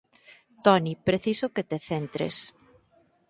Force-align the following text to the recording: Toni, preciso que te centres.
Toni, 0.65 0.93
preciso 1.07 1.45
que 1.55 1.63
te 1.69 1.77
centres. 1.89 2.35